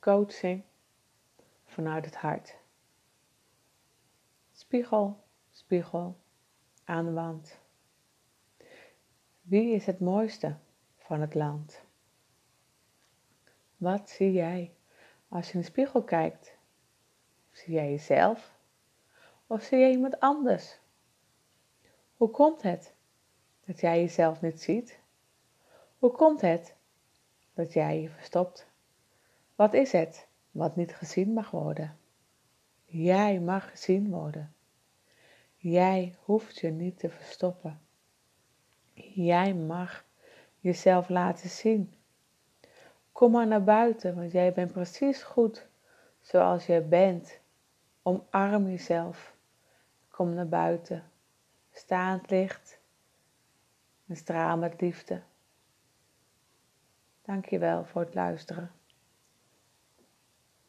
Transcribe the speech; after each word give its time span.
coaching 0.00 0.62
vanuit 1.64 2.04
het 2.04 2.16
hart. 2.16 2.56
Spiegel, 4.52 5.24
spiegel 5.50 6.16
aan 6.84 7.04
de 7.04 7.12
wand. 7.12 7.58
Wie 9.40 9.74
is 9.74 9.86
het 9.86 10.00
mooiste 10.00 10.56
van 10.96 11.20
het 11.20 11.34
land? 11.34 11.82
Wat 13.76 14.10
zie 14.10 14.32
jij 14.32 14.74
als 15.28 15.46
je 15.46 15.52
in 15.52 15.60
de 15.60 15.66
spiegel 15.66 16.02
kijkt? 16.02 16.56
Zie 17.50 17.74
jij 17.74 17.90
jezelf 17.90 18.56
of 19.46 19.62
zie 19.62 19.78
jij 19.78 19.90
iemand 19.90 20.20
anders? 20.20 20.78
Hoe 22.16 22.30
komt 22.30 22.62
het 22.62 22.94
dat 23.64 23.80
jij 23.80 24.00
jezelf 24.00 24.40
niet 24.40 24.62
ziet? 24.62 25.00
Hoe 25.98 26.10
komt 26.10 26.40
het 26.40 26.76
dat 27.54 27.72
jij 27.72 28.00
je 28.00 28.08
verstopt? 28.08 28.66
Wat 29.58 29.74
is 29.74 29.92
het 29.92 30.28
wat 30.50 30.76
niet 30.76 30.94
gezien 30.94 31.32
mag 31.32 31.50
worden? 31.50 31.98
Jij 32.84 33.40
mag 33.40 33.70
gezien 33.70 34.10
worden. 34.10 34.54
Jij 35.56 36.14
hoeft 36.24 36.58
je 36.58 36.70
niet 36.70 36.98
te 36.98 37.10
verstoppen. 37.10 37.80
Jij 39.14 39.54
mag 39.54 40.04
jezelf 40.58 41.08
laten 41.08 41.48
zien. 41.48 41.94
Kom 43.12 43.32
maar 43.32 43.46
naar 43.46 43.64
buiten, 43.64 44.14
want 44.14 44.32
jij 44.32 44.52
bent 44.52 44.72
precies 44.72 45.22
goed 45.22 45.66
zoals 46.20 46.66
je 46.66 46.80
bent. 46.80 47.40
Omarm 48.02 48.68
jezelf. 48.68 49.34
Kom 50.08 50.34
naar 50.34 50.48
buiten. 50.48 51.10
Sta 51.72 52.12
het 52.12 52.30
licht 52.30 52.80
en 54.06 54.16
straal 54.16 54.56
met 54.56 54.80
liefde. 54.80 55.22
Dankjewel 57.22 57.84
voor 57.84 58.00
het 58.00 58.14
luisteren. 58.14 58.77